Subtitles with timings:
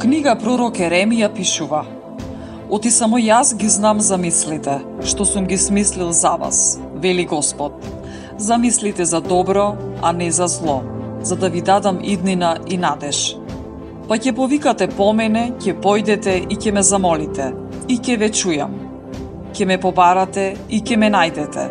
[0.00, 1.82] Книга пророк Еремија пишува
[2.72, 7.72] Оти само јас ги знам замислите, што сум ги смислил за вас, вели Господ.
[8.38, 10.82] Замислите за добро, а не за зло,
[11.22, 13.36] за да ви дадам иднина и надеж.
[14.08, 17.52] Па ќе повикате по мене, ќе појдете и ќе ме замолите,
[17.88, 18.78] и ќе ве чујам.
[19.52, 21.68] Ќе ме побарате и ќе ме најдете,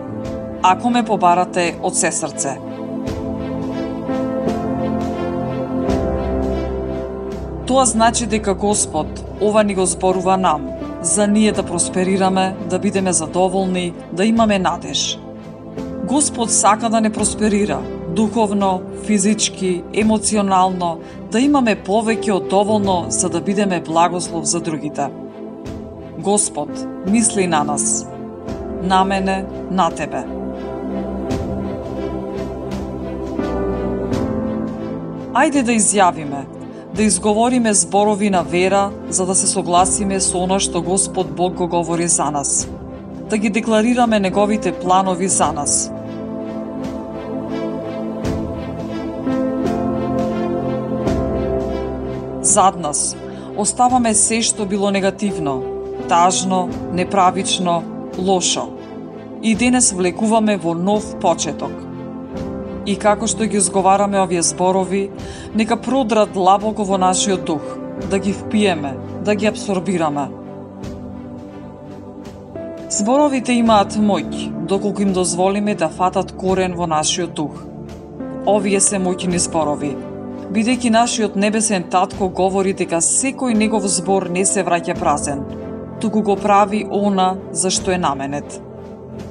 [0.61, 2.59] ако ме побарате од се срце.
[7.69, 9.07] Тоа значи дека Господ
[9.41, 10.69] ова ни го зборува нам,
[11.01, 15.19] за ние да просперираме, да бидеме задоволни, да имаме надеж.
[16.05, 17.81] Господ сака да не просперира,
[18.15, 20.97] духовно, физички, емоционално,
[21.31, 25.05] да имаме повеќе од доволно за да бидеме благослов за другите.
[26.17, 26.69] Господ
[27.05, 28.07] мисли на нас,
[28.81, 30.25] на мене, на тебе.
[35.37, 36.49] Ајде да изјавиме–
[36.99, 41.67] да изговориме зборови на вера за да се согласиме со она што Господ Бог го
[41.67, 42.67] говори за нас.
[43.29, 45.91] Да ги декларираме неговите планови за нас.
[52.41, 53.15] Зад нас
[53.55, 55.63] оставаме се што било негативно,
[56.09, 57.83] тажно, неправично,
[58.17, 58.67] лошо.
[59.41, 61.71] И денес влекуваме во нов почеток–
[62.89, 65.03] И како што ги изговараме овие зборови,
[65.53, 67.65] нека продрат длабоко во нашиот дух,
[68.09, 68.95] да ги впиеме,
[69.25, 70.23] да ги абсорбираме.
[72.89, 77.59] Зборовите имаат моќ, доколку им дозволиме да фатат корен во нашиот дух.
[78.49, 79.91] Овие се моќни зборови,
[80.49, 85.45] бидејќи нашиот небесен татко говори дека секој негов збор не се враќа празен,
[86.01, 88.57] туку го прави она за што е наменет.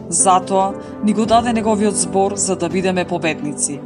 [0.09, 0.73] Затоа
[1.05, 3.81] ни го даде неговиот збор за да бидеме победници.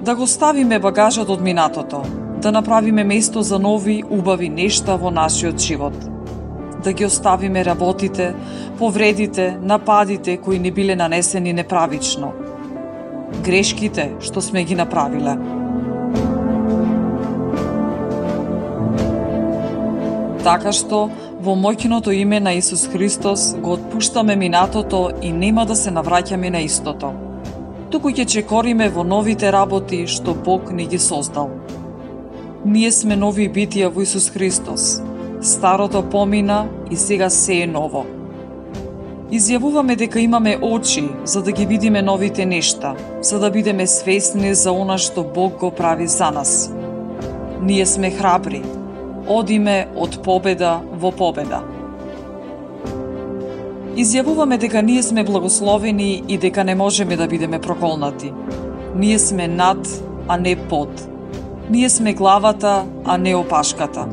[0.00, 2.02] Да го ставиме багажот од минатото,
[2.42, 5.94] да направиме место за нови, убави нешта во нашиот живот.
[6.84, 8.34] Да ги оставиме работите,
[8.78, 12.32] повредите, нападите кои не биле нанесени неправично.
[13.44, 15.57] Грешките што сме ги направиле.
[20.48, 20.98] Така што
[21.44, 26.62] Во моќното име на Исус Христос го отпуштаме минатото и нема да се навраќаме на
[26.64, 27.10] истото.
[27.92, 31.50] Туку ќе чекориме во новите работи што Бог ни ги создал.
[32.64, 35.02] Ние сме нови битија во Исус Христос.
[35.42, 38.06] Старото помина и сега се е ново.
[39.30, 44.72] Изјавуваме дека имаме очи за да ги видиме новите нешта, за да бидеме свесни за
[44.72, 46.72] она што Бог го прави за нас.
[47.62, 48.62] Ние сме храбри,
[49.28, 51.60] одиме од победа во победа.
[53.98, 58.32] Изјавуваме дека ние сме благословени и дека не можеме да бидеме проколнати.
[58.94, 59.88] Ние сме над,
[60.28, 61.08] а не под.
[61.70, 64.06] Ние сме главата, а не опашката.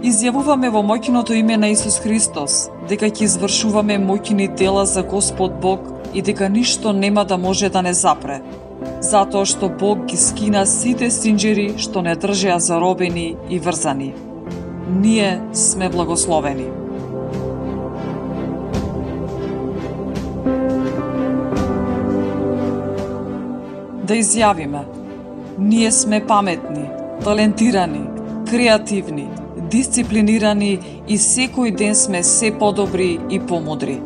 [0.00, 5.80] Изјавуваме во моќното име на Исус Христос дека ќе извршуваме моќни дела за Господ Бог
[6.14, 8.40] и дека ништо нема да може да не запре,
[9.00, 14.12] затоа што Бог ги скина сите синџери што не држеа заробени и врзани.
[14.90, 16.68] Ние сме благословени.
[24.10, 24.84] Да изјавиме,
[25.58, 26.88] ние сме паметни,
[27.24, 28.08] талентирани,
[28.50, 29.28] креативни,
[29.70, 30.78] дисциплинирани
[31.08, 34.00] и секој ден сме се подобри и помудри.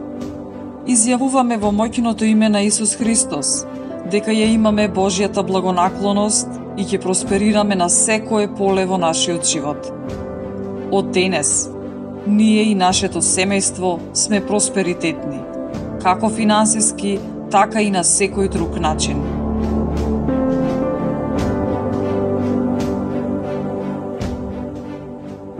[0.85, 3.65] Изјавуваме во моќното име на Исус Христос–
[4.11, 9.89] дека ја имаме Божјата благонаклоност и ќе просперираме на секое поле во нашиот живот.
[10.93, 11.69] Од денес,
[12.27, 15.41] ние и нашето семејство сме просперитетни,
[16.03, 17.19] како финансиски,
[17.51, 19.25] така и на секој друг начин.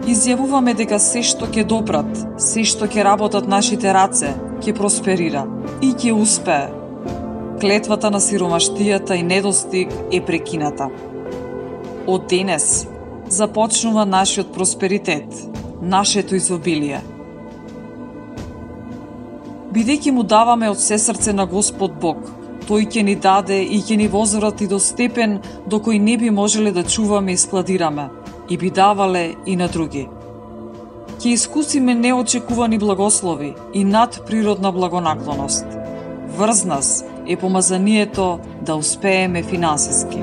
[0.05, 5.47] Изјавуваме дека се што ќе добрат, се што ќе работат нашите раце, ќе просперира
[5.81, 6.84] и ќе успее
[7.65, 10.91] клетвата на сиромаштијата и недостиг е прекината.
[12.07, 12.85] Од денес
[13.33, 15.25] започнува нашиот просперитет,
[15.81, 17.01] нашето изобилие.
[19.73, 22.29] Бидејќи му даваме од се срце на Господ Бог,
[22.69, 26.73] тој ќе ни даде и ќе ни возврати до степен до кој не би можеле
[26.73, 28.11] да чуваме и складираме,
[28.51, 30.05] и би давале и на други.
[31.17, 35.65] Ќе искусиме неочекувани благослови и надприродна благонаклоност.
[36.37, 40.23] Врз нас е помазанието да успееме финансиски.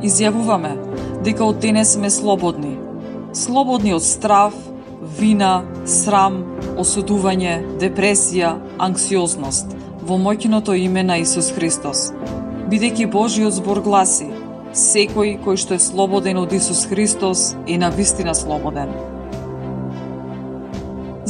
[0.00, 0.72] Изјавуваме
[1.24, 2.78] дека од денес сме слободни.
[3.32, 4.56] Слободни од страв,
[5.18, 6.40] вина, срам,
[6.80, 12.10] осудување, депресија, анксиозност во моќното име на Исус Христос.
[12.72, 14.30] Бидејќи Божиот збор гласи:
[14.72, 19.19] Секој кој што е слободен од Исус Христос е на вистина слободен.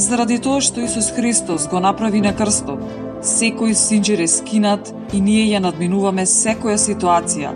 [0.01, 2.79] Заради тоа што Исус Христос го направи на крстот,
[3.21, 7.51] секој синџир е скинат и ние ја надминуваме секоја ситуација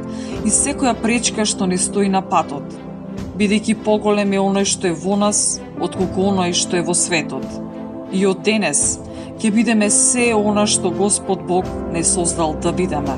[0.46, 2.76] и секоја пречка што ни стои на патот,
[3.42, 7.48] бидејќи поголем е оној што е во нас, отколку оној што е во светот.
[8.14, 9.00] И од денес
[9.42, 11.66] ќе бидеме се она што Господ Бог
[11.98, 13.18] не создал да бидеме.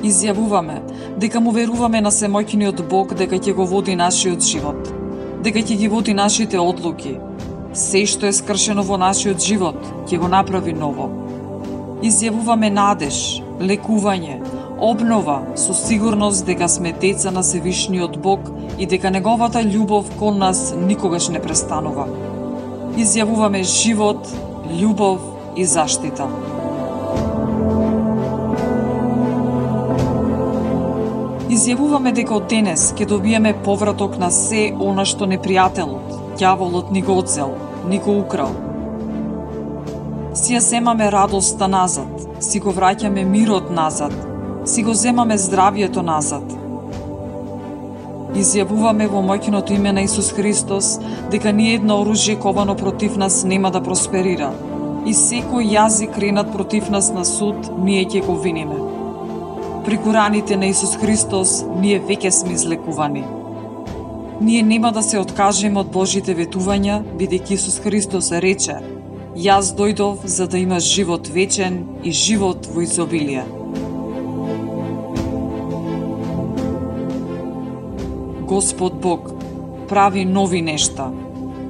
[0.00, 0.80] Изјавуваме
[1.18, 4.90] дека му веруваме на семојкиниот Бог дека ќе го води нашиот живот,
[5.42, 7.16] дека ќе ги води нашите одлуки.
[7.74, 11.08] Се што е скршено во нашиот живот ќе го направи ново.
[12.06, 13.18] Изјавуваме надеж,
[13.58, 14.38] лекување,
[14.78, 18.46] обнова со сигурност дека сме деца на Севишниот Бог
[18.78, 22.06] и дека неговата љубов кон нас никогаш не престанува.
[22.94, 24.22] Изјавуваме живот,
[24.70, 25.18] љубов
[25.56, 26.30] и заштита.
[31.58, 37.16] Изјавуваме дека од денес ќе добиеме повраток на се она што непријателот, ѓаволот ни го
[37.18, 37.54] одзел,
[37.90, 38.52] ни го украл.
[40.38, 44.14] Си ја земаме радоста назад, си го враќаме мирот назад,
[44.72, 46.44] си го земаме здравието назад.
[48.38, 50.92] Изјавуваме во моќното име на Исус Христос
[51.32, 54.52] дека ни едно оружје ковано против нас нема да просперира
[55.06, 58.97] и секој јазик кренат против нас на суд ние ќе го виниме
[59.88, 61.50] преку раните на Исус Христос
[61.80, 63.22] ние веќе сме излекувани.
[64.40, 68.74] Ние нема да се откажеме од Божите ветувања, бидејќи Исус Христос рече:
[69.32, 73.46] Јас дојдов за да имаш живот вечен и живот во изобилие.
[78.44, 79.32] Господ Бог
[79.88, 81.08] прави нови нешта.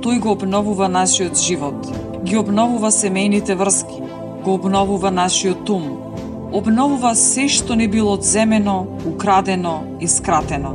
[0.03, 1.87] Тој го обновува нашиот живот,
[2.25, 4.03] ги обновува семејните врски,
[4.43, 6.08] го обновува нашиот ум,
[6.53, 10.75] обновува се што не било одземено, украдено и скратено.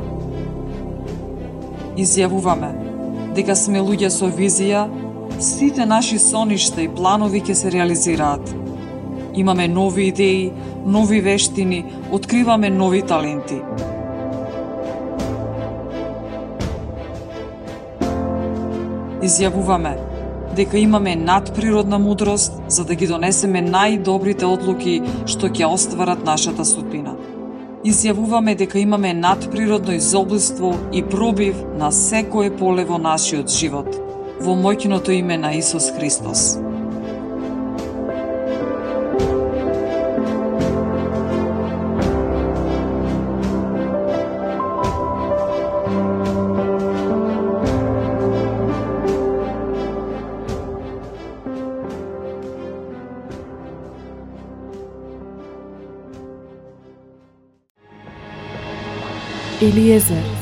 [1.96, 2.70] Изјавуваме
[3.34, 4.86] дека сме луѓе со визија,
[5.38, 8.54] сите наши соништа и планови ќе се реализираат.
[9.34, 10.52] Имаме нови идеи,
[10.86, 13.58] нови вештини, откриваме нови таленти.
[19.24, 19.92] изјавуваме
[20.54, 27.16] дека имаме надприродна мудрост за да ги донесеме најдобрите одлуки што ќе остварат нашата судбина.
[27.84, 33.90] Изјавуваме дека имаме надприродно изоблиство и пробив на секое поле во нашиот живот,
[34.40, 36.54] во моќното име на Исус Христос.
[59.64, 60.33] Eliezer